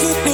[0.00, 0.31] you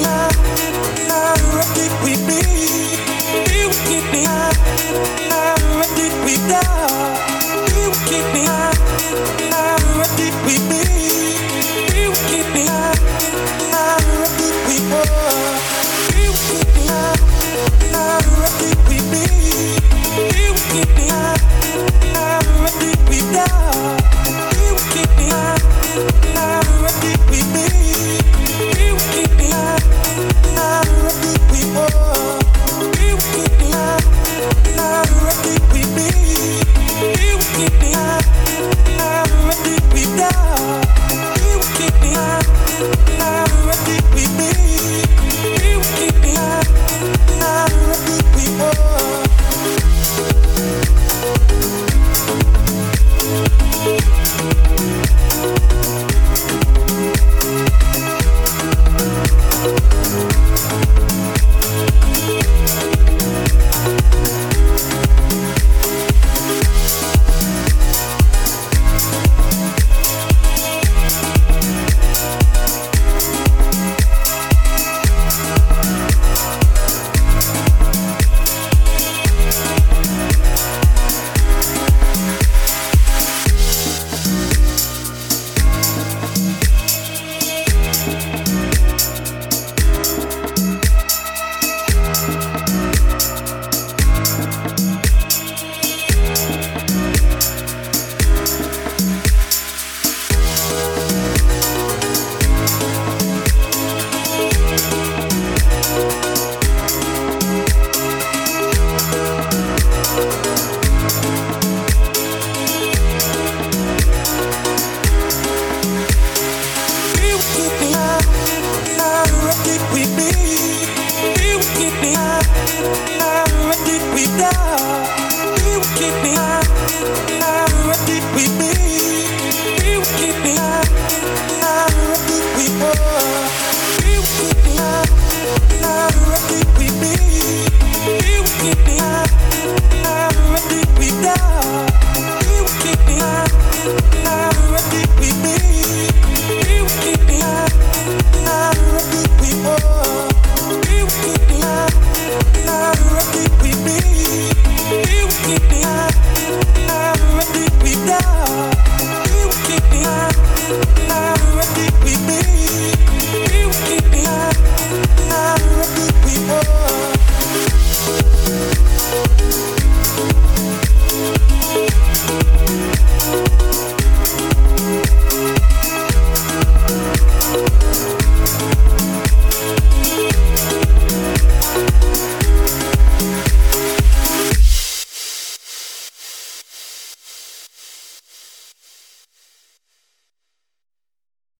[122.78, 123.17] you.